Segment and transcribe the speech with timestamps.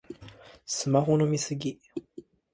[0.65, 1.79] スマホの見過ぎ